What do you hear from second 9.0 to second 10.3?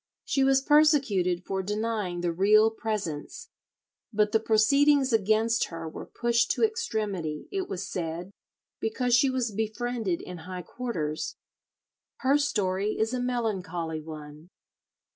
she was befriended